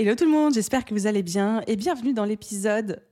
[0.00, 3.02] Hello tout le monde, j'espère que vous allez bien et bienvenue dans l'épisode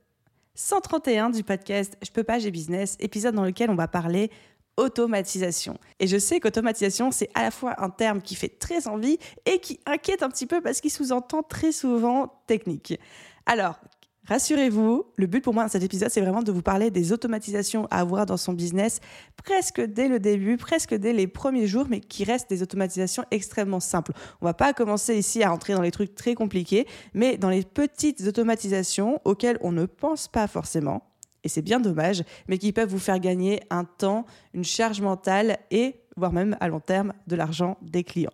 [0.55, 4.31] 131 du podcast Je peux pas, j'ai business, épisode dans lequel on va parler
[4.77, 5.77] automatisation.
[5.99, 9.59] Et je sais qu'automatisation, c'est à la fois un terme qui fait très envie et
[9.59, 12.97] qui inquiète un petit peu parce qu'il sous-entend très souvent technique.
[13.45, 13.81] Alors,
[14.27, 17.87] Rassurez-vous, le but pour moi dans cet épisode, c'est vraiment de vous parler des automatisations
[17.91, 18.99] à avoir dans son business
[19.41, 23.79] presque dès le début, presque dès les premiers jours, mais qui restent des automatisations extrêmement
[23.79, 24.11] simples.
[24.41, 27.63] On va pas commencer ici à rentrer dans les trucs très compliqués, mais dans les
[27.63, 31.03] petites automatisations auxquelles on ne pense pas forcément,
[31.45, 35.57] et c'est bien dommage, mais qui peuvent vous faire gagner un temps, une charge mentale
[35.71, 38.33] et, voire même à long terme, de l'argent des clients.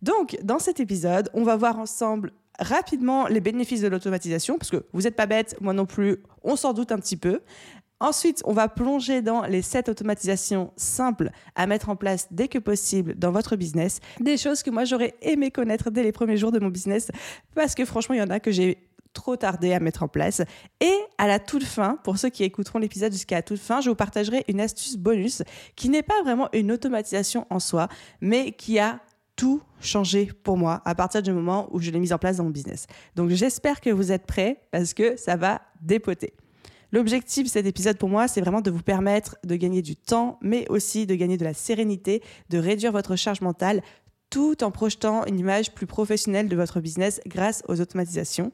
[0.00, 4.84] Donc, dans cet épisode, on va voir ensemble rapidement les bénéfices de l'automatisation, parce que
[4.92, 7.40] vous n'êtes pas bête, moi non plus, on s'en doute un petit peu.
[8.00, 12.58] Ensuite, on va plonger dans les sept automatisations simples à mettre en place dès que
[12.58, 14.00] possible dans votre business.
[14.20, 17.10] Des choses que moi j'aurais aimé connaître dès les premiers jours de mon business,
[17.54, 18.78] parce que franchement, il y en a que j'ai
[19.14, 20.42] trop tardé à mettre en place.
[20.80, 23.88] Et à la toute fin, pour ceux qui écouteront l'épisode jusqu'à la toute fin, je
[23.88, 25.42] vous partagerai une astuce bonus
[25.76, 27.88] qui n'est pas vraiment une automatisation en soi,
[28.20, 29.00] mais qui a
[29.36, 32.44] tout changé pour moi à partir du moment où je l'ai mise en place dans
[32.44, 32.86] mon business.
[33.16, 36.34] Donc j'espère que vous êtes prêts parce que ça va dépoter.
[36.92, 40.38] L'objectif de cet épisode pour moi, c'est vraiment de vous permettre de gagner du temps,
[40.42, 43.82] mais aussi de gagner de la sérénité, de réduire votre charge mentale,
[44.30, 48.52] tout en projetant une image plus professionnelle de votre business grâce aux automatisations.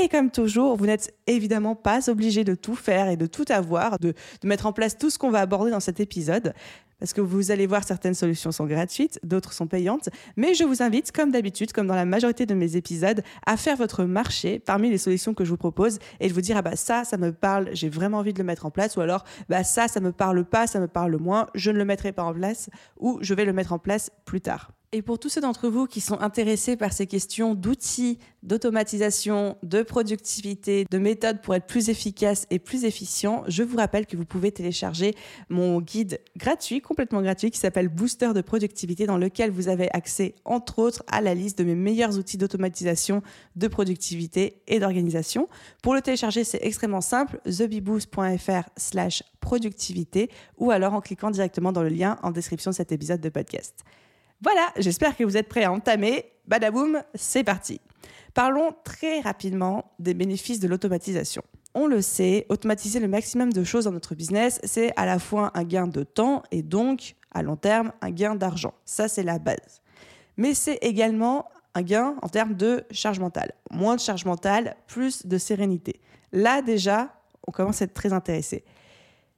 [0.00, 3.98] Et comme toujours, vous n'êtes évidemment pas obligé de tout faire et de tout avoir,
[3.98, 6.54] de, de mettre en place tout ce qu'on va aborder dans cet épisode
[7.02, 10.08] parce que vous allez voir, certaines solutions sont gratuites, d'autres sont payantes.
[10.36, 13.76] Mais je vous invite, comme d'habitude, comme dans la majorité de mes épisodes, à faire
[13.76, 16.76] votre marché parmi les solutions que je vous propose et de vous dire, ah bah
[16.76, 19.64] ça, ça me parle, j'ai vraiment envie de le mettre en place, ou alors, bah
[19.64, 22.32] ça, ça me parle pas, ça me parle moins, je ne le mettrai pas en
[22.32, 22.70] place,
[23.00, 24.70] ou je vais le mettre en place plus tard.
[24.94, 29.82] Et pour tous ceux d'entre vous qui sont intéressés par ces questions d'outils, d'automatisation, de
[29.82, 34.26] productivité, de méthodes pour être plus efficace et plus efficient, je vous rappelle que vous
[34.26, 35.14] pouvez télécharger
[35.48, 40.34] mon guide gratuit, complètement gratuit, qui s'appelle Booster de productivité, dans lequel vous avez accès,
[40.44, 43.22] entre autres, à la liste de mes meilleurs outils d'automatisation,
[43.56, 45.48] de productivité et d'organisation.
[45.82, 51.82] Pour le télécharger, c'est extrêmement simple, thebeboost.fr slash productivité ou alors en cliquant directement dans
[51.82, 53.86] le lien en description de cet épisode de podcast.
[54.42, 56.24] Voilà, j'espère que vous êtes prêts à entamer.
[56.48, 57.80] Badaboum, c'est parti.
[58.34, 61.42] Parlons très rapidement des bénéfices de l'automatisation.
[61.74, 65.52] On le sait, automatiser le maximum de choses dans notre business, c'est à la fois
[65.54, 68.74] un gain de temps et donc, à long terme, un gain d'argent.
[68.84, 69.80] Ça, c'est la base.
[70.36, 73.52] Mais c'est également un gain en termes de charge mentale.
[73.70, 76.00] Moins de charge mentale, plus de sérénité.
[76.32, 77.14] Là, déjà,
[77.46, 78.64] on commence à être très intéressé.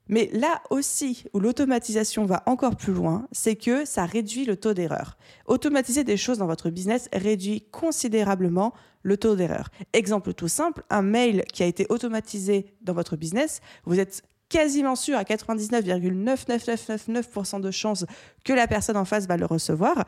[0.08, 4.74] Mais là aussi, où l'automatisation va encore plus loin, c'est que ça réduit le taux
[4.74, 5.16] d'erreur.
[5.46, 8.72] Automatiser des choses dans votre business réduit considérablement
[9.02, 9.70] le taux d'erreur.
[9.92, 14.96] Exemple tout simple, un mail qui a été automatisé dans votre business, vous êtes quasiment
[14.96, 18.06] sûr à 99,99999% de chances
[18.44, 20.04] que la personne en face va le recevoir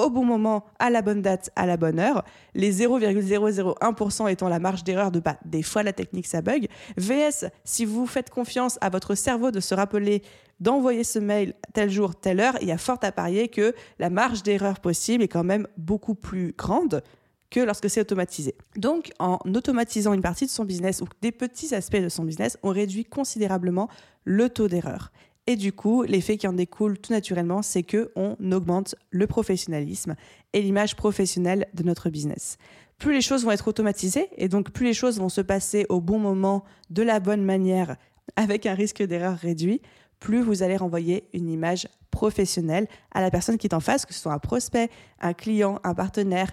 [0.00, 2.24] au bon moment, à la bonne date, à la bonne heure.
[2.54, 6.68] Les 0,001% étant la marge d'erreur de pas des fois la technique ça bug.
[6.96, 10.22] VS, si vous faites confiance à votre cerveau de se rappeler
[10.60, 14.10] d'envoyer ce mail tel jour, telle heure, il y a fort à parier que la
[14.10, 17.02] marge d'erreur possible est quand même beaucoup plus grande
[17.50, 18.54] que lorsque c'est automatisé.
[18.76, 22.56] Donc, en automatisant une partie de son business ou des petits aspects de son business,
[22.62, 23.88] on réduit considérablement
[24.24, 25.10] le taux d'erreur.
[25.50, 30.14] Et du coup, l'effet qui en découle tout naturellement, c'est que on augmente le professionnalisme
[30.52, 32.56] et l'image professionnelle de notre business.
[32.98, 36.00] Plus les choses vont être automatisées et donc plus les choses vont se passer au
[36.00, 37.96] bon moment, de la bonne manière,
[38.36, 39.82] avec un risque d'erreur réduit,
[40.20, 44.14] plus vous allez renvoyer une image professionnelle à la personne qui est en face, que
[44.14, 44.88] ce soit un prospect,
[45.20, 46.52] un client, un partenaire,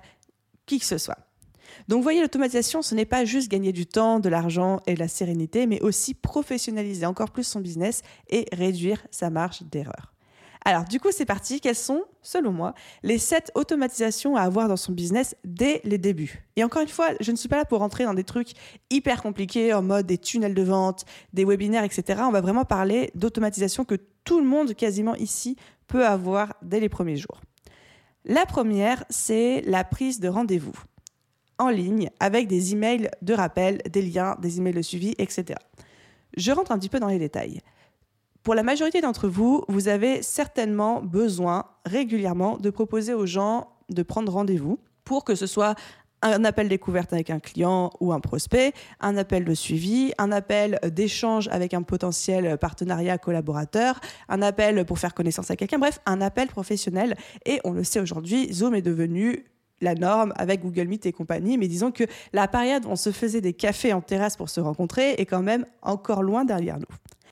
[0.66, 1.27] qui que ce soit.
[1.88, 5.00] Donc, vous voyez, l'automatisation, ce n'est pas juste gagner du temps, de l'argent et de
[5.00, 10.14] la sérénité, mais aussi professionnaliser encore plus son business et réduire sa marge d'erreur.
[10.66, 11.62] Alors, du coup, c'est parti.
[11.62, 16.44] Quelles sont, selon moi, les 7 automatisations à avoir dans son business dès les débuts?
[16.58, 18.52] Et encore une fois, je ne suis pas là pour rentrer dans des trucs
[18.90, 22.22] hyper compliqués en mode des tunnels de vente, des webinaires, etc.
[22.26, 25.56] On va vraiment parler d'automatisation que tout le monde, quasiment ici,
[25.88, 27.40] peut avoir dès les premiers jours.
[28.26, 30.78] La première, c'est la prise de rendez-vous.
[31.60, 35.60] En ligne avec des emails de rappel, des liens, des emails de suivi, etc.
[36.36, 37.62] Je rentre un petit peu dans les détails.
[38.44, 44.04] Pour la majorité d'entre vous, vous avez certainement besoin régulièrement de proposer aux gens de
[44.04, 45.76] prendre rendez-vous pour que ce soit
[46.22, 50.80] un appel découverte avec un client ou un prospect, un appel de suivi, un appel
[50.84, 54.00] d'échange avec un potentiel partenariat collaborateur,
[54.30, 57.16] un appel pour faire connaissance à quelqu'un, bref, un appel professionnel.
[57.46, 59.46] Et on le sait aujourd'hui, Zoom est devenu
[59.82, 62.04] la norme avec Google Meet et compagnie, mais disons que
[62.34, 65.42] la période où on se faisait des cafés en terrasse pour se rencontrer est quand
[65.42, 66.86] même encore loin derrière nous.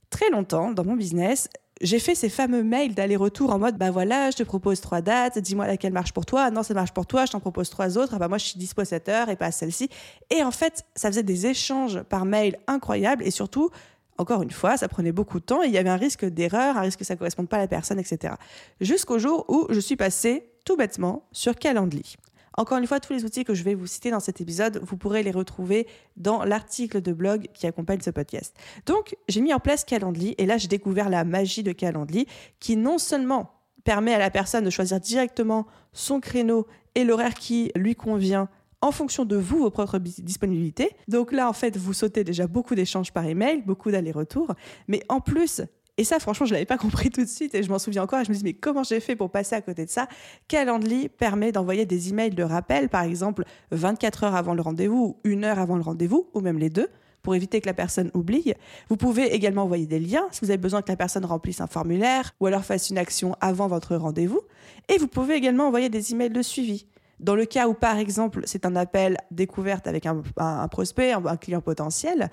[0.09, 1.49] Très longtemps, dans mon business,
[1.81, 5.37] j'ai fait ces fameux mails d'aller-retour en mode bah voilà, je te propose trois dates,
[5.39, 6.49] dis-moi laquelle marche pour toi.
[6.49, 8.13] Non, ça marche pour toi, je t'en propose trois autres.
[8.15, 9.89] Ah bah moi, je suis dispo à cette heure et pas à celle-ci.
[10.29, 13.71] Et en fait, ça faisait des échanges par mail incroyables et surtout,
[14.17, 16.77] encore une fois, ça prenait beaucoup de temps et il y avait un risque d'erreur,
[16.77, 18.35] un risque que ça ne corresponde pas à la personne, etc.
[18.79, 22.15] Jusqu'au jour où je suis passée tout bêtement sur Calendly.
[22.57, 24.97] Encore une fois, tous les outils que je vais vous citer dans cet épisode, vous
[24.97, 28.55] pourrez les retrouver dans l'article de blog qui accompagne ce podcast.
[28.85, 32.27] Donc, j'ai mis en place Calendly et là, j'ai découvert la magie de Calendly
[32.59, 33.51] qui non seulement
[33.83, 36.65] permet à la personne de choisir directement son créneau
[36.95, 38.49] et l'horaire qui lui convient
[38.81, 40.91] en fonction de vous, vos propres disponibilités.
[41.07, 44.53] Donc là, en fait, vous sautez déjà beaucoup d'échanges par email, beaucoup d'allers-retours.
[44.87, 45.61] Mais en plus,
[45.97, 48.19] et ça, franchement, je l'avais pas compris tout de suite et je m'en souviens encore.
[48.19, 50.07] Et je me dis, mais comment j'ai fait pour passer à côté de ça?
[50.47, 55.29] Calendly permet d'envoyer des emails de rappel, par exemple 24 heures avant le rendez-vous ou
[55.29, 56.89] une heure avant le rendez-vous, ou même les deux
[57.21, 58.53] pour éviter que la personne oublie.
[58.87, 61.65] Vous pouvez également envoyer des liens si vous avez besoin que la personne remplisse un
[61.65, 64.41] formulaire ou alors fasse une action avant votre rendez-vous.
[64.89, 66.85] Et vous pouvez également envoyer des emails de suivi.
[67.19, 71.61] Dans le cas où, par exemple, c'est un appel découverte avec un prospect, un client
[71.61, 72.29] potentiel,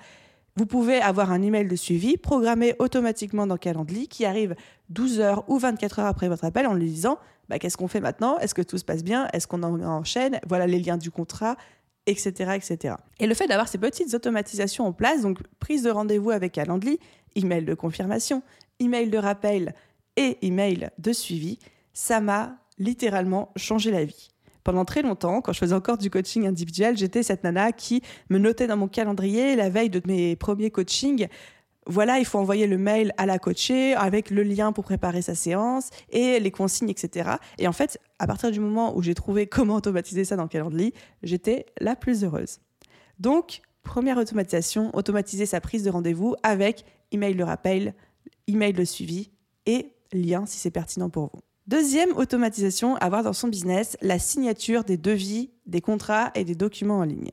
[0.55, 4.55] vous pouvez avoir un email de suivi programmé automatiquement dans Calendly qui arrive
[4.89, 7.17] 12 heures ou 24 heures après votre appel en lui disant
[7.49, 8.37] bah, qu'est-ce qu'on fait maintenant?
[8.37, 9.27] Est-ce que tout se passe bien?
[9.33, 10.39] Est-ce qu'on enchaîne?
[10.47, 11.57] Voilà les liens du contrat,
[12.05, 12.95] etc., etc.
[13.19, 16.99] Et le fait d'avoir ces petites automatisations en place, donc prise de rendez-vous avec Calendly,
[17.35, 18.43] email de confirmation,
[18.79, 19.73] email de rappel
[20.15, 21.57] et email de suivi,
[21.93, 24.32] ça m'a littéralement changé la vie
[24.63, 28.37] pendant très longtemps, quand je faisais encore du coaching individuel, j'étais cette nana qui me
[28.37, 31.27] notait dans mon calendrier la veille de mes premiers coachings.
[31.85, 35.35] Voilà, il faut envoyer le mail à la coachée avec le lien pour préparer sa
[35.35, 37.31] séance et les consignes, etc.
[37.57, 40.93] Et en fait, à partir du moment où j'ai trouvé comment automatiser ça dans Calendly,
[41.23, 42.59] j'étais la plus heureuse.
[43.19, 47.93] Donc, première automatisation, automatiser sa prise de rendez-vous avec email de rappel,
[48.47, 49.31] email de suivi
[49.65, 51.41] et lien si c'est pertinent pour vous.
[51.65, 56.55] Deuxième automatisation à avoir dans son business, la signature des devis, des contrats et des
[56.55, 57.29] documents en ligne.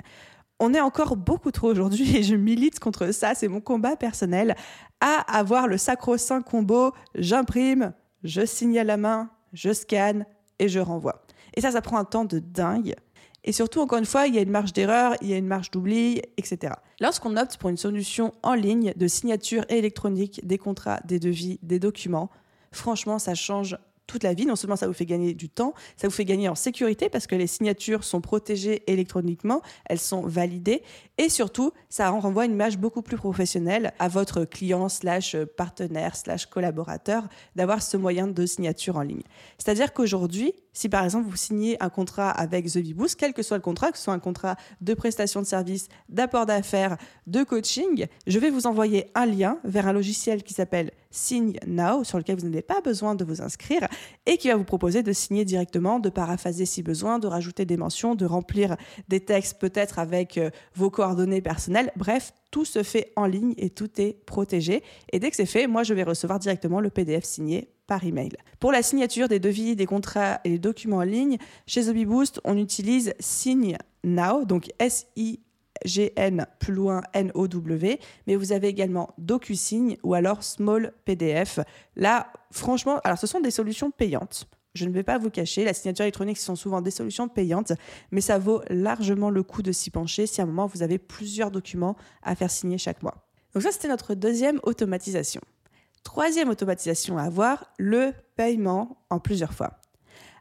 [0.60, 4.54] On est encore beaucoup trop aujourd'hui, et je milite contre ça, c'est mon combat personnel,
[5.00, 7.92] à avoir le sacro-saint combo j'imprime,
[8.22, 10.24] je signe à la main, je scanne
[10.60, 11.24] et je renvoie.
[11.56, 12.94] Et ça, ça prend un temps de dingue.
[13.42, 15.48] Et surtout, encore une fois, il y a une marge d'erreur, il y a une
[15.48, 16.74] marge d'oubli, etc.
[17.00, 21.80] Lorsqu'on opte pour une solution en ligne de signature électronique des contrats, des devis, des
[21.80, 22.30] documents,
[22.70, 23.76] franchement, ça change
[24.10, 24.46] toute la vie.
[24.46, 27.26] Non seulement ça vous fait gagner du temps, ça vous fait gagner en sécurité parce
[27.26, 30.82] que les signatures sont protégées électroniquement, elles sont validées
[31.18, 36.46] et surtout, ça renvoie une image beaucoup plus professionnelle à votre client slash partenaire slash
[36.46, 39.22] collaborateur d'avoir ce moyen de signature en ligne.
[39.58, 42.80] C'est-à-dire qu'aujourd'hui, si par exemple vous signez un contrat avec The
[43.18, 46.46] quel que soit le contrat, que ce soit un contrat de prestation de service, d'apport
[46.46, 46.96] d'affaires,
[47.26, 52.04] de coaching, je vais vous envoyer un lien vers un logiciel qui s'appelle Sign Now,
[52.04, 53.86] sur lequel vous n'avez pas besoin de vous inscrire
[54.26, 57.76] et qui va vous proposer de signer directement, de paraphaser si besoin, de rajouter des
[57.76, 58.76] mentions, de remplir
[59.08, 61.90] des textes peut-être avec euh, vos coordonnées personnelles.
[61.96, 64.82] Bref, tout se fait en ligne et tout est protégé.
[65.12, 68.30] Et dès que c'est fait, moi, je vais recevoir directement le PDF signé par email.
[68.60, 72.56] Pour la signature des devis, des contrats et des documents en ligne, chez Boost, on
[72.56, 75.40] utilise Sign Now, donc S-I
[75.84, 81.58] G-N plus loin N-O-W, mais vous avez également DocuSign ou alors Small PDF.
[81.96, 84.46] Là, franchement, alors ce sont des solutions payantes.
[84.74, 87.72] Je ne vais pas vous cacher, la signature électronique ce sont souvent des solutions payantes,
[88.12, 90.98] mais ça vaut largement le coup de s'y pencher si à un moment vous avez
[90.98, 93.26] plusieurs documents à faire signer chaque mois.
[93.52, 95.40] Donc ça, c'était notre deuxième automatisation.
[96.04, 99.80] Troisième automatisation à avoir, le paiement en plusieurs fois.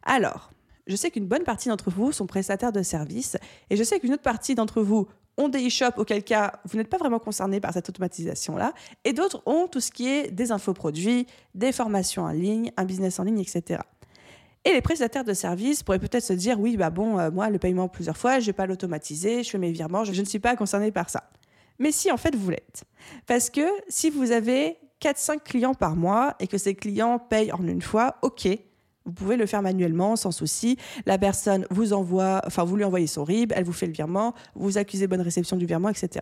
[0.03, 0.51] Alors,
[0.87, 3.37] je sais qu'une bonne partie d'entre vous sont prestataires de services
[3.69, 6.89] et je sais qu'une autre partie d'entre vous ont des e-shops, auquel cas vous n'êtes
[6.89, 8.73] pas vraiment concerné par cette automatisation-là,
[9.05, 13.19] et d'autres ont tout ce qui est des infoproduits, des formations en ligne, un business
[13.19, 13.81] en ligne, etc.
[14.65, 17.57] Et les prestataires de services pourraient peut-être se dire oui, bah bon, euh, moi, le
[17.57, 20.25] paiement plusieurs fois, je ne vais pas l'automatiser, je fais mes virements, je, je ne
[20.25, 21.29] suis pas concerné par ça.
[21.79, 22.83] Mais si, en fait, vous l'êtes.
[23.25, 27.65] Parce que si vous avez 4-5 clients par mois et que ces clients payent en
[27.67, 28.47] une fois, ok,
[29.05, 30.77] Vous pouvez le faire manuellement sans souci.
[31.07, 34.35] La personne vous envoie, enfin vous lui envoyez son RIB, elle vous fait le virement,
[34.53, 36.19] vous accusez bonne réception du virement, etc.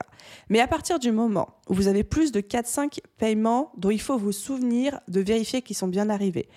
[0.47, 4.17] Mais à partir du moment où vous avez plus de 4-5 paiements dont il faut
[4.17, 6.47] vous souvenir de vérifier qu'ils sont bien arrivés,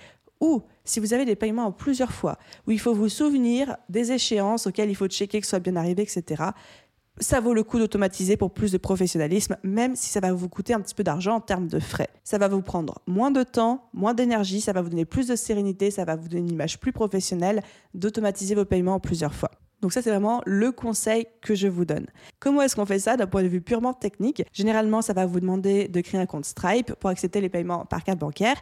[0.40, 4.12] ou si vous avez des paiements en plusieurs fois, où il faut vous souvenir des
[4.12, 6.44] échéances auxquelles il faut checker que ce soit bien arrivé, etc.,
[7.20, 10.74] ça vaut le coup d'automatiser pour plus de professionnalisme, même si ça va vous coûter
[10.74, 12.08] un petit peu d'argent en termes de frais.
[12.24, 15.36] Ça va vous prendre moins de temps, moins d'énergie, ça va vous donner plus de
[15.36, 17.62] sérénité, ça va vous donner une image plus professionnelle
[17.94, 19.50] d'automatiser vos paiements en plusieurs fois.
[19.80, 22.06] Donc ça, c'est vraiment le conseil que je vous donne.
[22.38, 24.42] Comment est-ce qu'on fait ça d'un point de vue purement technique?
[24.52, 28.04] Généralement, ça va vous demander de créer un compte Stripe pour accepter les paiements par
[28.04, 28.60] carte bancaire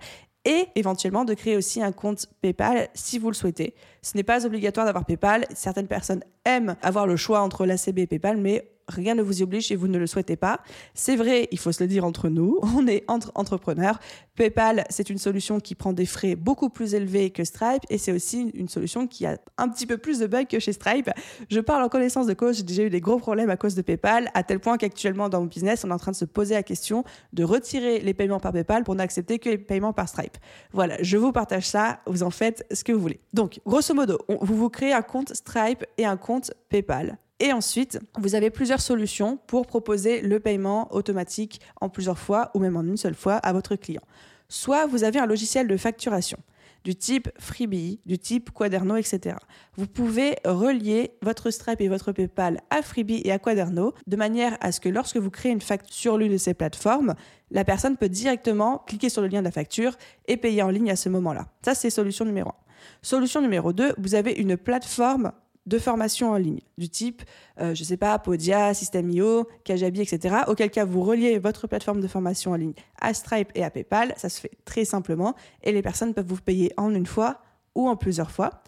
[0.49, 3.75] et éventuellement de créer aussi un compte PayPal si vous le souhaitez.
[4.01, 5.45] Ce n'est pas obligatoire d'avoir PayPal.
[5.55, 9.71] Certaines personnes aiment avoir le choix entre l'ACB et PayPal, mais rien ne vous oblige
[9.71, 10.61] et vous ne le souhaitez pas.
[10.95, 13.99] C'est vrai, il faut se le dire entre nous, on est entre entrepreneurs.
[14.35, 18.13] PayPal, c'est une solution qui prend des frais beaucoup plus élevés que Stripe et c'est
[18.13, 21.11] aussi une solution qui a un petit peu plus de bugs que chez Stripe.
[21.51, 23.83] Je parle en connaissance de cause, j'ai déjà eu des gros problèmes à cause de
[23.83, 26.55] PayPal, à tel point qu'actuellement dans mon business, on est en train de se poser
[26.55, 30.37] la question de retirer les paiements par PayPal pour n'accepter que les paiements par Stripe.
[30.73, 33.21] Voilà, je vous partage ça, vous en faites ce que vous voulez.
[33.33, 37.19] Donc, grosso modo, vous vous créez un compte Stripe et un compte PayPal.
[37.41, 42.59] Et ensuite, vous avez plusieurs solutions pour proposer le paiement automatique en plusieurs fois ou
[42.59, 44.03] même en une seule fois à votre client.
[44.49, 46.39] Soit vous avez un logiciel de facturation
[46.85, 49.37] du type Freebie, du type Quaderno, etc.
[49.77, 54.57] Vous pouvez relier votre Stripe et votre PayPal à Freebie et à Quaderno de manière
[54.61, 57.15] à ce que lorsque vous créez une facture sur l'une de ces plateformes,
[57.51, 60.91] la personne peut directement cliquer sur le lien de la facture et payer en ligne
[60.91, 61.49] à ce moment-là.
[61.63, 62.55] Ça, c'est solution numéro 1.
[63.03, 65.33] Solution numéro 2, vous avez une plateforme
[65.69, 67.23] de formation en ligne, du type,
[67.61, 72.01] euh, je ne sais pas, Podia, System.io, Kajabi, etc., auquel cas vous reliez votre plateforme
[72.01, 75.73] de formation en ligne à Stripe et à PayPal, ça se fait très simplement, et
[75.73, 77.43] les personnes peuvent vous payer en une fois
[77.75, 78.63] ou en plusieurs fois.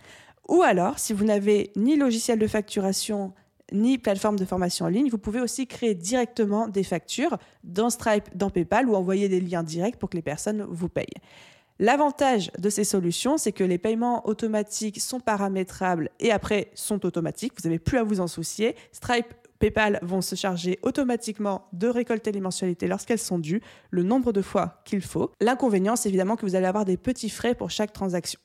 [0.49, 3.33] Ou alors, si vous n'avez ni logiciel de facturation,
[3.73, 8.37] ni plateforme de formation en ligne, vous pouvez aussi créer directement des factures dans Stripe,
[8.37, 11.07] dans PayPal ou envoyer des liens directs pour que les personnes vous payent.
[11.82, 17.54] L'avantage de ces solutions, c'est que les paiements automatiques sont paramétrables et après sont automatiques.
[17.56, 18.76] Vous n'avez plus à vous en soucier.
[18.92, 24.34] Stripe PayPal vont se charger automatiquement de récolter les mensualités lorsqu'elles sont dues, le nombre
[24.34, 25.30] de fois qu'il faut.
[25.40, 28.38] L'inconvénient, c'est évidemment que vous allez avoir des petits frais pour chaque transaction.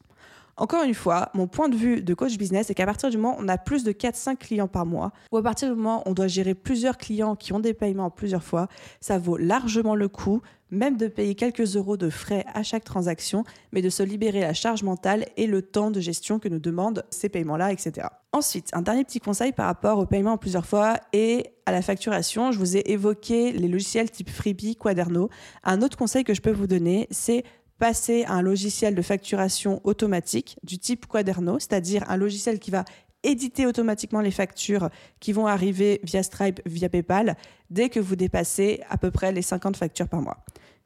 [0.58, 3.38] Encore une fois, mon point de vue de coach business est qu'à partir du moment
[3.38, 6.12] où on a plus de 4-5 clients par mois, ou à partir du moment où
[6.12, 8.70] on doit gérer plusieurs clients qui ont des paiements plusieurs fois,
[9.02, 13.44] ça vaut largement le coup, même de payer quelques euros de frais à chaque transaction,
[13.74, 17.04] mais de se libérer la charge mentale et le temps de gestion que nous demandent
[17.10, 18.08] ces paiements-là, etc.
[18.32, 22.54] Ensuite, un dernier petit conseil par rapport aux paiements plusieurs fois et à la facturation.
[22.54, 25.30] Je vous ai évoqué les logiciels type Freebie, Quaderno.
[25.64, 27.44] Un autre conseil que je peux vous donner, c'est
[27.80, 32.86] passer à un logiciel de facturation automatique du type Quaderno, c'est-à-dire un logiciel qui va
[33.24, 34.90] éditer automatiquement les factures
[35.20, 37.36] qui vont arriver via Stripe, via PayPal,
[37.70, 40.38] dès que vous dépassez à peu près les 50 factures par mois.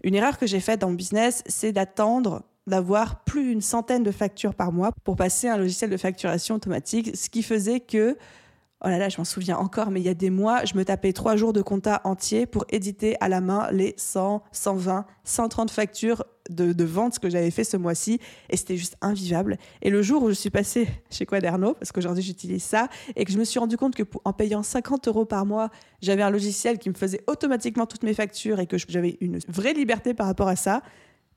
[0.03, 4.11] Une erreur que j'ai faite dans le business, c'est d'attendre d'avoir plus d'une centaine de
[4.11, 8.17] factures par mois pour passer à un logiciel de facturation automatique, ce qui faisait que
[8.81, 10.85] Oh là là, je m'en souviens encore, mais il y a des mois, je me
[10.85, 15.69] tapais trois jours de compta entier pour éditer à la main les 100, 120, 130
[15.69, 18.21] factures de, de vente que j'avais fait ce mois-ci.
[18.49, 19.57] Et c'était juste invivable.
[19.81, 23.33] Et le jour où je suis passée chez Quaderno, parce qu'aujourd'hui j'utilise ça, et que
[23.33, 25.69] je me suis rendu compte que en payant 50 euros par mois,
[26.01, 29.73] j'avais un logiciel qui me faisait automatiquement toutes mes factures et que j'avais une vraie
[29.73, 30.83] liberté par rapport à ça,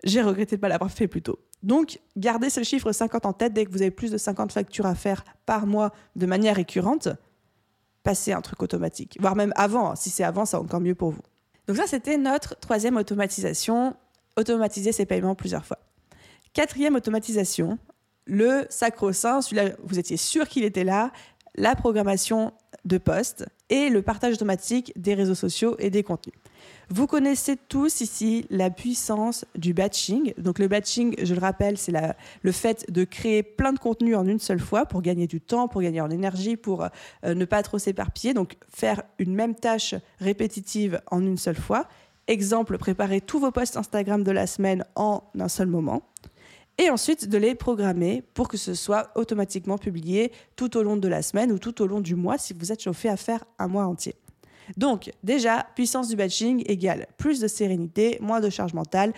[0.04, 1.40] j'ai regretté de ne pas l'avoir fait plus tôt.
[1.64, 4.86] Donc, gardez ce chiffre 50 en tête dès que vous avez plus de 50 factures
[4.86, 7.08] à faire par mois de manière récurrente
[8.02, 9.90] passer un truc automatique, voire même avant.
[9.90, 9.96] Hein.
[9.96, 11.22] Si c'est avant, c'est encore mieux pour vous.
[11.66, 13.94] Donc ça, c'était notre troisième automatisation,
[14.36, 15.78] automatiser ses paiements plusieurs fois.
[16.52, 17.78] Quatrième automatisation,
[18.26, 21.12] le sacro-saint, celui-là, vous étiez sûr qu'il était là,
[21.54, 22.52] la programmation
[22.84, 26.34] de poste et le partage automatique des réseaux sociaux et des contenus.
[26.88, 30.34] Vous connaissez tous ici la puissance du batching.
[30.36, 31.92] Donc le batching, je le rappelle, c'est
[32.42, 35.68] le fait de créer plein de contenus en une seule fois pour gagner du temps,
[35.68, 38.34] pour gagner en énergie, pour euh, ne pas trop s'éparpiller.
[38.34, 41.88] Donc faire une même tâche répétitive en une seule fois.
[42.28, 46.11] Exemple, préparer tous vos posts Instagram de la semaine en un seul moment.
[46.82, 51.06] Et ensuite de les programmer pour que ce soit automatiquement publié tout au long de
[51.06, 53.68] la semaine ou tout au long du mois si vous êtes chauffé à faire un
[53.68, 54.16] mois entier.
[54.76, 59.12] Donc, déjà, puissance du batching égale plus de sérénité, moins de charge mentale.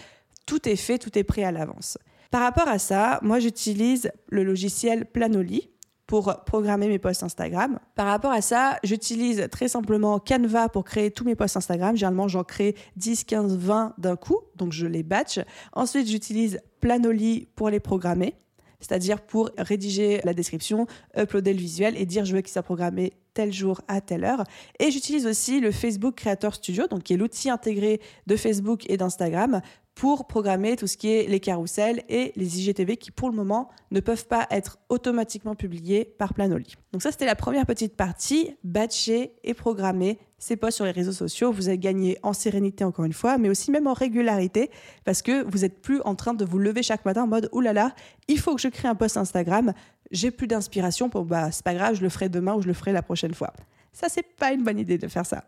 [0.44, 1.97] Tout est fait, tout est prêt à l'avance.
[2.30, 5.71] Par rapport à ça, moi, j'utilise le logiciel Planoly
[6.06, 7.78] pour programmer mes posts Instagram.
[7.94, 11.96] Par rapport à ça, j'utilise très simplement Canva pour créer tous mes posts Instagram.
[11.96, 15.40] Généralement, j'en crée 10, 15, 20 d'un coup, donc je les batch.
[15.73, 18.34] Ensuite, j'utilise Planoly pour les programmer.
[18.80, 23.14] c'est-à-dire pour rédiger la description, uploader le visuel et dire je veux qu'il soit programmé
[23.32, 24.44] tel jour à telle heure.
[24.78, 28.96] Et j'utilise aussi le Facebook Creator Studio, donc qui est l'outil intégré de Facebook et
[28.96, 29.62] d'Instagram
[29.94, 33.70] pour programmer tout ce qui est les carousels et les IGTV qui pour le moment
[33.90, 36.74] ne peuvent pas être automatiquement publiés par Planoli.
[36.92, 41.12] Donc ça c'était la première petite partie, batcher et programmer ces posts sur les réseaux
[41.12, 41.52] sociaux.
[41.52, 44.70] Vous allez gagner en sérénité encore une fois, mais aussi même en régularité
[45.04, 47.72] parce que vous n'êtes plus en train de vous lever chaque matin en mode là
[47.72, 47.94] là,
[48.28, 49.72] il faut que je crée un post Instagram,
[50.10, 52.74] j'ai plus d'inspiration, pour bah c'est pas grave, je le ferai demain ou je le
[52.74, 53.52] ferai la prochaine fois.
[53.92, 55.44] Ça c'est pas une bonne idée de faire ça.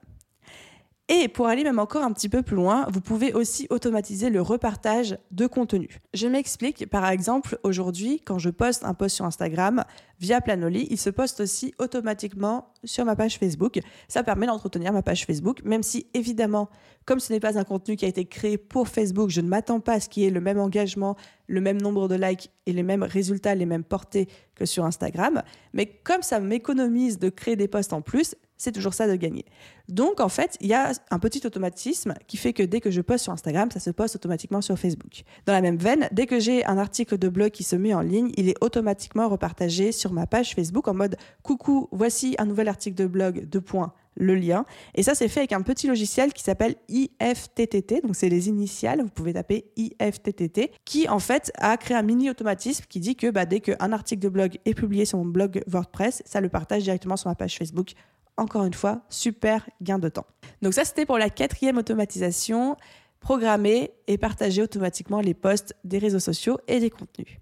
[1.08, 4.42] Et pour aller même encore un petit peu plus loin, vous pouvez aussi automatiser le
[4.42, 6.00] repartage de contenu.
[6.14, 9.84] Je m'explique, par exemple, aujourd'hui, quand je poste un post sur Instagram
[10.18, 13.78] via Planoli, il se poste aussi automatiquement sur ma page Facebook.
[14.08, 16.70] Ça permet d'entretenir ma page Facebook, même si évidemment,
[17.04, 19.78] comme ce n'est pas un contenu qui a été créé pour Facebook, je ne m'attends
[19.78, 21.14] pas à ce qu'il y ait le même engagement,
[21.46, 25.42] le même nombre de likes et les mêmes résultats, les mêmes portées que sur Instagram.
[25.72, 29.44] Mais comme ça m'économise de créer des posts en plus, c'est toujours ça de gagner.
[29.88, 33.00] Donc en fait, il y a un petit automatisme qui fait que dès que je
[33.00, 35.22] poste sur Instagram, ça se poste automatiquement sur Facebook.
[35.46, 38.00] Dans la même veine, dès que j'ai un article de blog qui se met en
[38.00, 42.68] ligne, il est automatiquement repartagé sur ma page Facebook en mode coucou, voici un nouvel
[42.68, 44.64] article de blog, de points, le lien.
[44.94, 48.02] Et ça, c'est fait avec un petit logiciel qui s'appelle IFTTT.
[48.02, 49.02] Donc, c'est les initiales.
[49.02, 53.30] Vous pouvez taper IFTTT, qui en fait a créé un mini automatisme qui dit que
[53.30, 56.84] bah, dès qu'un article de blog est publié sur mon blog WordPress, ça le partage
[56.84, 57.92] directement sur ma page Facebook
[58.36, 60.26] encore une fois, super gain de temps.
[60.62, 62.76] Donc ça, c'était pour la quatrième automatisation,
[63.20, 67.38] programmer et partager automatiquement les posts des réseaux sociaux et des contenus.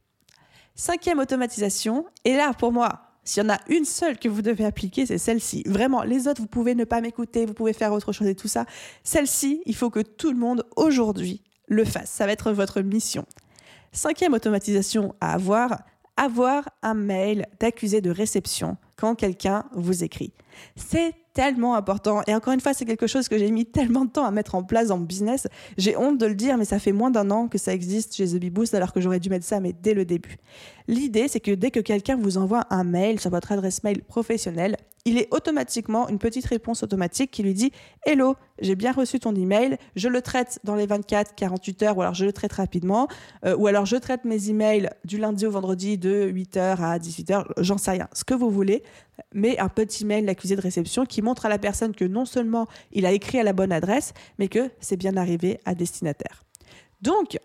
[0.75, 4.65] Cinquième automatisation, et là pour moi, s'il y en a une seule que vous devez
[4.65, 5.63] appliquer, c'est celle-ci.
[5.67, 8.49] Vraiment, les autres, vous pouvez ne pas m'écouter, vous pouvez faire autre chose et tout
[8.49, 8.67] ça.
[9.03, 12.11] Celle-ci, il faut que tout le monde aujourd'hui le fasse.
[12.11, 13.25] Ça va être votre mission.
[13.93, 15.83] Cinquième automatisation à avoir,
[16.17, 20.33] avoir un mail d'accusé de réception quand quelqu'un vous écrit.
[20.77, 22.23] C'est tellement important.
[22.27, 24.55] Et encore une fois, c'est quelque chose que j'ai mis tellement de temps à mettre
[24.55, 25.49] en place mon business.
[25.77, 28.27] J'ai honte de le dire, mais ça fait moins d'un an que ça existe chez
[28.27, 30.37] The Boost, alors que j'aurais dû mettre ça, dès le début.
[30.87, 34.77] L'idée, c'est que dès que quelqu'un vous envoie un mail sur votre adresse mail professionnelle,
[35.05, 37.73] il est automatiquement une petite réponse automatique qui lui dit
[38.07, 42.03] Hello, j'ai bien reçu ton email, je le traite dans les 24, 48 heures, ou
[42.03, 43.09] alors je le traite rapidement,
[43.45, 47.45] euh, ou alors je traite mes emails du lundi au vendredi de 8h à 18h,
[47.59, 48.83] j'en sais rien, ce que vous voulez,
[49.35, 52.67] mais un petit mail d'accusé de réception qui montre à la personne que non seulement
[52.93, 56.45] il a écrit à la bonne adresse, mais que c'est bien arrivé à destinataire.
[57.03, 57.39] Donc,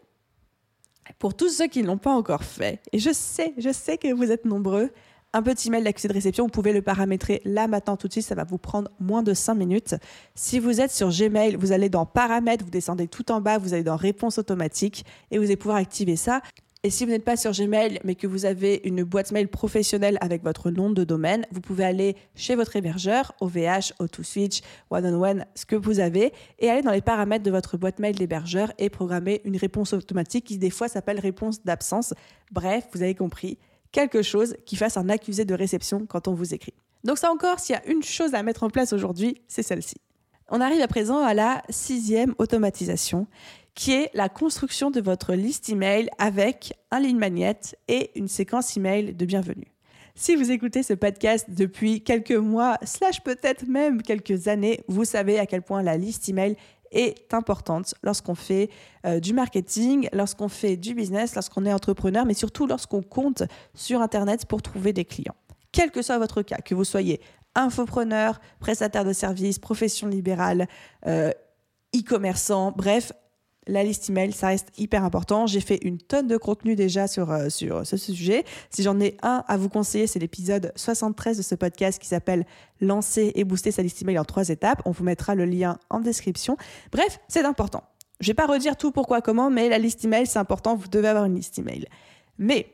[1.18, 4.14] pour tous ceux qui ne l'ont pas encore fait, et je sais, je sais que
[4.14, 4.90] vous êtes nombreux,
[5.34, 8.26] un petit mail d'accusé de réception, vous pouvez le paramétrer là maintenant tout de suite,
[8.26, 9.96] ça va vous prendre moins de 5 minutes.
[10.36, 13.74] Si vous êtes sur Gmail, vous allez dans paramètres, vous descendez tout en bas, vous
[13.74, 16.42] allez dans réponse automatique et vous allez pouvoir activer ça.
[16.82, 20.18] Et si vous n'êtes pas sur Gmail, mais que vous avez une boîte mail professionnelle
[20.22, 25.66] avec votre nom de domaine, vous pouvez aller chez votre hébergeur, OVH, O2Switch, One-on-One, ce
[25.66, 29.42] que vous avez, et aller dans les paramètres de votre boîte mail d'hébergeur et programmer
[29.44, 32.14] une réponse automatique qui des fois s'appelle réponse d'absence.
[32.50, 33.58] Bref, vous avez compris,
[33.92, 36.74] quelque chose qui fasse un accusé de réception quand on vous écrit.
[37.04, 39.96] Donc ça encore, s'il y a une chose à mettre en place aujourd'hui, c'est celle-ci.
[40.50, 43.28] On arrive à présent à la sixième automatisation,
[43.76, 48.76] qui est la construction de votre liste email avec un ligne magnète et une séquence
[48.76, 49.72] email de bienvenue.
[50.16, 55.40] Si vous écoutez ce podcast depuis quelques mois, slash peut-être même quelques années, vous savez
[55.40, 56.58] à quel point la liste email
[56.92, 58.70] est importante lorsqu'on fait
[59.06, 64.02] euh, du marketing, lorsqu'on fait du business, lorsqu'on est entrepreneur, mais surtout lorsqu'on compte sur
[64.02, 65.36] Internet pour trouver des clients.
[65.72, 67.22] Quel que soit votre cas, que vous soyez
[67.56, 70.68] infopreneur, prestataire de services, profession libérale,
[71.08, 71.32] euh,
[71.96, 73.12] e-commerçant, bref,
[73.70, 75.48] la liste email, ça reste hyper important.
[75.48, 78.44] J'ai fait une tonne de contenu déjà sur, euh, sur ce sujet.
[78.70, 82.46] Si j'en ai un à vous conseiller, c'est l'épisode 73 de ce podcast qui s'appelle
[82.82, 84.82] Lancer et booster sa liste email en trois étapes.
[84.86, 86.58] On vous mettra le lien en description.
[86.92, 87.84] Bref, c'est important.
[88.20, 90.76] Je vais pas redire tout pourquoi, comment, mais la liste email, c'est important.
[90.76, 91.86] Vous devez avoir une liste email.
[92.38, 92.68] Mais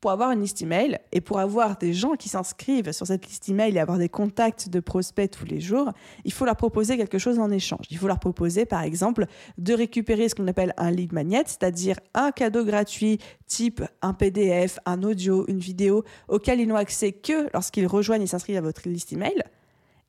[0.00, 3.48] pour avoir une liste email et pour avoir des gens qui s'inscrivent sur cette liste
[3.48, 5.92] email et avoir des contacts de prospects tous les jours,
[6.24, 7.84] il faut leur proposer quelque chose en échange.
[7.90, 9.26] Il faut leur proposer, par exemple,
[9.58, 14.78] de récupérer ce qu'on appelle un lead magnet, c'est-à-dire un cadeau gratuit type un PDF,
[14.86, 18.88] un audio, une vidéo auquel ils n'ont accès que lorsqu'ils rejoignent et s'inscrivent à votre
[18.88, 19.42] liste email.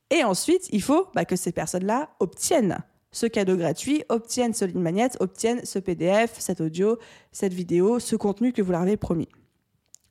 [0.10, 2.78] Et ensuite, il faut bah, que ces personnes-là obtiennent
[3.12, 6.98] ce cadeau gratuit, obtiennent ce lead magnet, obtiennent ce PDF, cet audio,
[7.34, 9.28] cette vidéo, ce contenu que vous leur avez promis.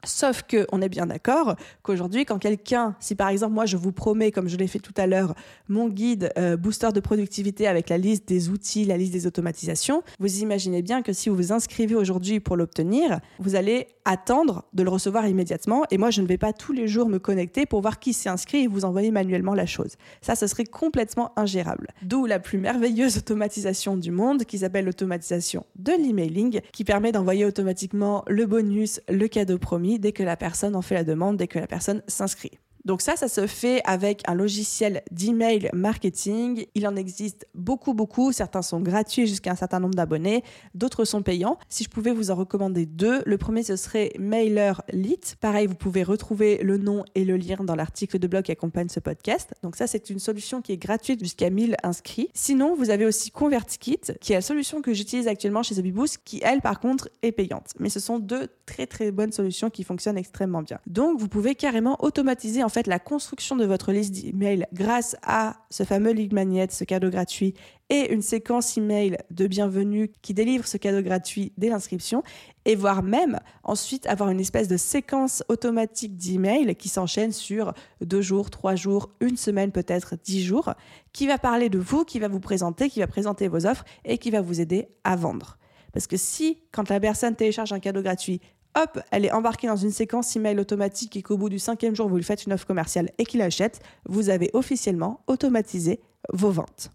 [0.05, 3.93] Sauf que on est bien d'accord qu'aujourd'hui, quand quelqu'un, si par exemple moi je vous
[3.93, 5.35] promets, comme je l'ai fait tout à l'heure,
[5.69, 10.03] mon guide euh, booster de productivité avec la liste des outils, la liste des automatisations,
[10.19, 14.83] vous imaginez bien que si vous vous inscrivez aujourd'hui pour l'obtenir, vous allez attendre de
[14.83, 15.85] le recevoir immédiatement.
[15.91, 18.29] Et moi, je ne vais pas tous les jours me connecter pour voir qui s'est
[18.29, 19.97] inscrit et vous envoyer manuellement la chose.
[20.23, 21.89] Ça, ce serait complètement ingérable.
[22.03, 27.45] D'où la plus merveilleuse automatisation du monde qui s'appelle l'automatisation de l'emailing, qui permet d'envoyer
[27.45, 31.48] automatiquement le bonus, le cadeau promis dès que la personne en fait la demande, dès
[31.48, 32.59] que la personne s'inscrit.
[32.85, 36.66] Donc ça, ça se fait avec un logiciel d'email marketing.
[36.75, 38.33] Il en existe beaucoup, beaucoup.
[38.33, 40.43] Certains sont gratuits jusqu'à un certain nombre d'abonnés,
[40.75, 41.59] d'autres sont payants.
[41.69, 45.37] Si je pouvais vous en recommander deux, le premier ce serait MailerLite.
[45.40, 48.88] Pareil, vous pouvez retrouver le nom et le lien dans l'article de blog qui accompagne
[48.88, 49.53] ce podcast.
[49.62, 52.29] Donc ça, c'est une solution qui est gratuite jusqu'à 1000 inscrits.
[52.35, 56.40] Sinon, vous avez aussi ConvertKit, qui est la solution que j'utilise actuellement chez TheBeBoost, qui
[56.43, 57.73] elle, par contre, est payante.
[57.79, 60.79] Mais ce sont deux très très bonnes solutions qui fonctionnent extrêmement bien.
[60.87, 65.57] Donc, vous pouvez carrément automatiser en fait la construction de votre liste d'emails grâce à
[65.71, 67.55] ce fameux lead magnet, ce cadeau gratuit
[67.91, 72.23] et une séquence email de bienvenue qui délivre ce cadeau gratuit dès l'inscription
[72.65, 78.23] et voire même ensuite avoir une espèce de séquence automatique d'emails qui s'enchaîne sur deux
[78.23, 80.73] jours, trois jours, une semaine peut-être, dix jours,
[81.13, 84.19] qui va parler de vous, qui va vous présenter, qui va présenter vos offres et
[84.19, 85.59] qui va vous aider à vendre.
[85.93, 88.41] Parce que si, quand la personne télécharge un cadeau gratuit,
[88.75, 92.09] hop, elle est embarquée dans une séquence email automatique et qu'au bout du cinquième jour,
[92.09, 96.01] vous lui faites une offre commerciale et qu'il achète, vous avez officiellement automatisé
[96.33, 96.91] vos ventes.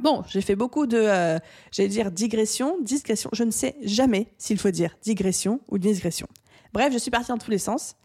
[0.00, 1.38] Bon, j'ai fait beaucoup de, euh,
[1.70, 3.28] j'allais dire digression, discrétion.
[3.32, 6.26] Je ne sais jamais s'il faut dire digression ou digression.
[6.72, 7.96] Bref, je suis partie dans tous les sens.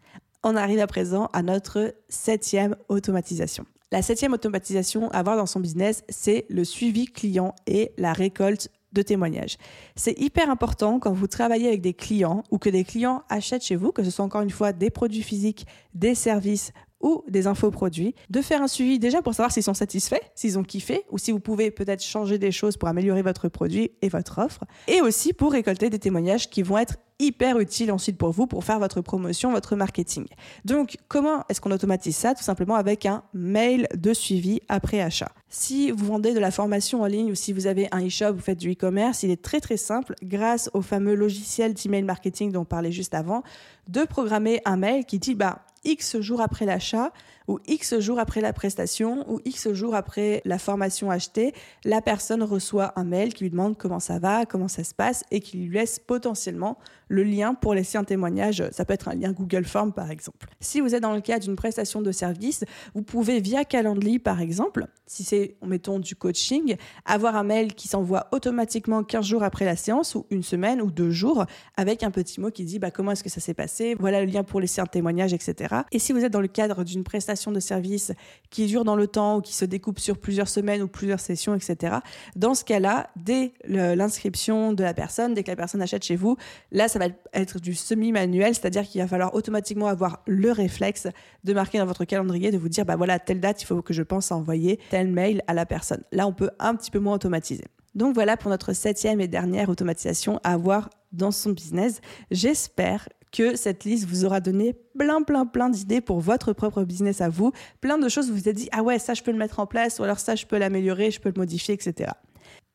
[0.44, 3.66] On arrive à présent à notre septième automatisation.
[3.92, 8.70] La septième automatisation à avoir dans son business, c'est le suivi client et la récolte
[8.94, 9.58] de témoignages.
[9.96, 13.76] C'est hyper important quand vous travaillez avec des clients ou que des clients achètent chez
[13.76, 16.72] vous, que ce soit encore une fois des produits physiques, des services
[17.02, 20.64] ou des infoproduits, de faire un suivi déjà pour savoir s'ils sont satisfaits, s'ils ont
[20.64, 24.40] kiffé, ou si vous pouvez peut-être changer des choses pour améliorer votre produit et votre
[24.40, 28.46] offre, et aussi pour récolter des témoignages qui vont être hyper utiles ensuite pour vous
[28.46, 30.26] pour faire votre promotion, votre marketing.
[30.66, 32.36] Donc, comment est-ce qu'on automatise ça?
[32.36, 35.32] Tout simplement avec un mail de suivi après achat.
[35.50, 38.42] Si vous vendez de la formation en ligne ou si vous avez un e-shop, vous
[38.42, 42.62] faites du e-commerce, il est très très simple, grâce au fameux logiciel d'email marketing dont
[42.62, 43.44] on parlait juste avant,
[43.88, 47.12] de programmer un mail qui dit bah X jours après l'achat
[47.48, 51.54] ou X jours après la prestation ou X jours après la formation achetée,
[51.86, 55.24] la personne reçoit un mail qui lui demande comment ça va, comment ça se passe
[55.32, 58.64] et qui lui laisse potentiellement le lien pour laisser un témoignage.
[58.72, 60.48] Ça peut être un lien Google Form par exemple.
[60.60, 64.42] Si vous êtes dans le cas d'une prestation de service, vous pouvez via Calendly par
[64.42, 69.66] exemple, si c'est mettons du coaching, avoir un mail qui s'envoie automatiquement 15 jours après
[69.66, 71.46] la séance ou une semaine ou deux jours
[71.78, 74.30] avec un petit mot qui dit bah, comment est-ce que ça s'est passé, voilà le
[74.30, 75.76] lien pour laisser un témoignage, etc.
[75.92, 78.12] Et si vous êtes dans le cadre d'une prestation de service
[78.50, 81.56] qui dure dans le temps ou qui se découpe sur plusieurs semaines ou plusieurs sessions,
[81.56, 81.98] etc.
[82.36, 86.38] Dans ce cas-là, dès l'inscription de la personne, dès que la personne achète chez vous,
[86.72, 91.08] là, ça va être du semi-manuel, c'est-à-dire qu'il va falloir automatiquement avoir le réflexe
[91.44, 93.94] de marquer dans votre calendrier, de vous dire, bah voilà, telle date, il faut que
[93.94, 96.04] je pense à envoyer tel mail à la personne.
[96.12, 97.66] Là, on peut un petit peu moins automatiser.
[97.96, 102.00] Donc voilà pour notre septième et dernière automatisation à avoir dans son business.
[102.30, 107.22] J'espère que cette liste vous aura donné plein, plein, plein d'idées pour votre propre business
[107.22, 107.52] à vous.
[107.82, 109.60] Plein de choses où vous vous êtes dit, ah ouais, ça, je peux le mettre
[109.60, 112.12] en place, ou alors ça, je peux l'améliorer, je peux le modifier, etc.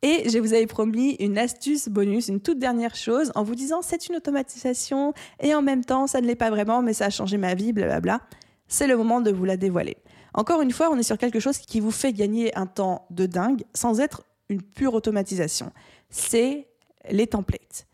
[0.03, 3.83] Et je vous avais promis une astuce bonus, une toute dernière chose, en vous disant
[3.83, 7.11] c'est une automatisation et en même temps ça ne l'est pas vraiment, mais ça a
[7.11, 8.21] changé ma vie, blablabla.
[8.67, 9.97] C'est le moment de vous la dévoiler.
[10.35, 13.27] Encore une fois, on est sur quelque chose qui vous fait gagner un temps de
[13.27, 15.71] dingue sans être une pure automatisation.
[16.11, 16.69] C'est
[17.11, 17.87] les templates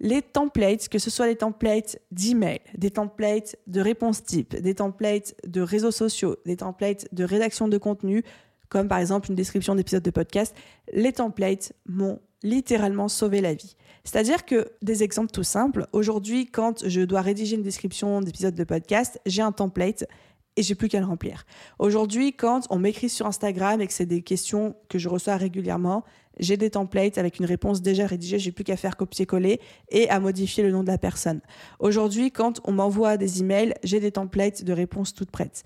[0.00, 5.34] les templates, que ce soit les templates d'email, des templates de réponse type, des templates
[5.46, 8.24] de réseaux sociaux, des templates de rédaction de contenu,
[8.70, 10.56] comme par exemple une description d'épisode de podcast,
[10.92, 13.76] les templates m'ont littéralement sauvé la vie.
[14.04, 18.64] C'est-à-dire que, des exemples tout simples, aujourd'hui, quand je dois rédiger une description d'épisode de
[18.64, 20.06] podcast, j'ai un template
[20.60, 21.46] et j'ai plus qu'à le remplir.
[21.78, 26.04] Aujourd'hui, quand on m'écrit sur Instagram et que c'est des questions que je reçois régulièrement,
[26.38, 30.20] j'ai des templates avec une réponse déjà rédigée, j'ai plus qu'à faire copier-coller et à
[30.20, 31.40] modifier le nom de la personne.
[31.78, 35.64] Aujourd'hui, quand on m'envoie des emails, j'ai des templates de réponses toutes prêtes.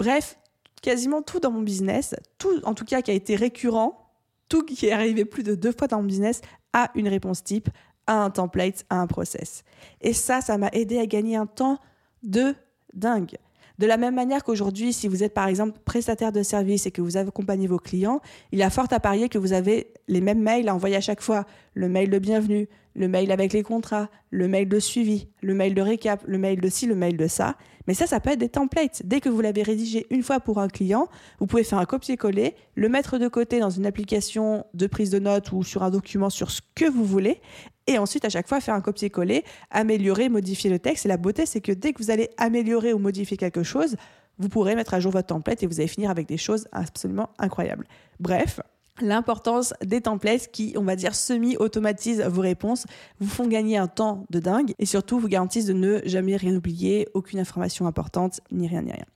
[0.00, 0.40] Bref,
[0.82, 4.10] quasiment tout dans mon business, tout en tout cas qui a été récurrent,
[4.48, 6.40] tout qui est arrivé plus de deux fois dans mon business,
[6.72, 7.68] a une réponse type,
[8.08, 9.62] a un template, a un process.
[10.00, 11.78] Et ça, ça m'a aidé à gagner un temps
[12.24, 12.56] de
[12.92, 13.36] dingue.
[13.78, 17.02] De la même manière qu'aujourd'hui, si vous êtes par exemple prestataire de service et que
[17.02, 18.20] vous accompagnez vos clients,
[18.52, 21.00] il y a fort à parier que vous avez les mêmes mails à envoyer à
[21.00, 21.44] chaque fois.
[21.74, 25.74] Le mail de bienvenue, le mail avec les contrats, le mail de suivi, le mail
[25.74, 27.56] de récap, le mail de ci, le mail de ça.
[27.86, 29.02] Mais ça, ça peut être des templates.
[29.04, 31.08] Dès que vous l'avez rédigé une fois pour un client,
[31.38, 35.18] vous pouvez faire un copier-coller, le mettre de côté dans une application de prise de
[35.18, 37.40] notes ou sur un document sur ce que vous voulez.
[37.86, 41.06] Et ensuite, à chaque fois, faire un copier-coller, améliorer, modifier le texte.
[41.06, 43.96] Et la beauté, c'est que dès que vous allez améliorer ou modifier quelque chose,
[44.38, 47.30] vous pourrez mettre à jour votre template et vous allez finir avec des choses absolument
[47.38, 47.86] incroyables.
[48.20, 48.60] Bref,
[49.00, 52.86] l'importance des templates qui, on va dire, semi-automatisent vos réponses,
[53.20, 56.54] vous font gagner un temps de dingue et surtout vous garantissent de ne jamais rien
[56.54, 59.06] oublier, aucune information importante, ni rien, ni rien.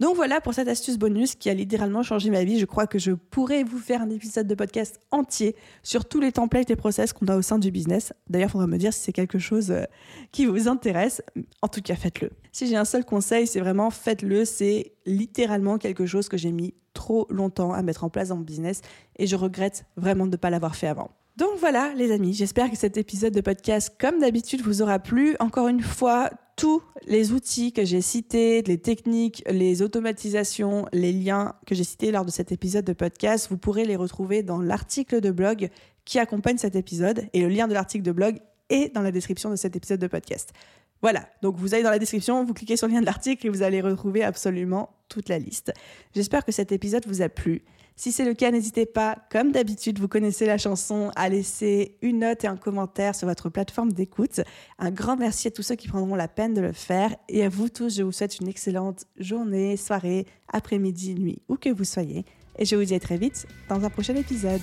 [0.00, 2.58] Donc voilà pour cette astuce bonus qui a littéralement changé ma vie.
[2.58, 6.32] Je crois que je pourrais vous faire un épisode de podcast entier sur tous les
[6.32, 8.12] templates et process qu'on a au sein du business.
[8.28, 9.84] D'ailleurs, il faudra me dire si c'est quelque chose euh,
[10.32, 11.22] qui vous intéresse.
[11.62, 12.30] En tout cas, faites-le.
[12.54, 14.44] Si j'ai un seul conseil, c'est vraiment faites-le.
[14.44, 18.42] C'est littéralement quelque chose que j'ai mis trop longtemps à mettre en place dans mon
[18.42, 18.80] business
[19.16, 21.10] et je regrette vraiment de ne pas l'avoir fait avant.
[21.36, 25.34] Donc voilà les amis, j'espère que cet épisode de podcast comme d'habitude vous aura plu.
[25.40, 31.56] Encore une fois, tous les outils que j'ai cités, les techniques, les automatisations, les liens
[31.66, 35.20] que j'ai cités lors de cet épisode de podcast, vous pourrez les retrouver dans l'article
[35.20, 35.70] de blog
[36.04, 38.38] qui accompagne cet épisode et le lien de l'article de blog
[38.70, 40.52] est dans la description de cet épisode de podcast.
[41.02, 43.50] Voilà, donc vous allez dans la description, vous cliquez sur le lien de l'article et
[43.50, 45.72] vous allez retrouver absolument toute la liste.
[46.14, 47.62] J'espère que cet épisode vous a plu.
[47.96, 52.20] Si c'est le cas, n'hésitez pas, comme d'habitude, vous connaissez la chanson, à laisser une
[52.20, 54.40] note et un commentaire sur votre plateforme d'écoute.
[54.80, 57.14] Un grand merci à tous ceux qui prendront la peine de le faire.
[57.28, 61.68] Et à vous tous, je vous souhaite une excellente journée, soirée, après-midi, nuit, où que
[61.68, 62.24] vous soyez.
[62.58, 64.62] Et je vous dis à très vite dans un prochain épisode.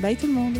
[0.00, 0.58] Bye tout le monde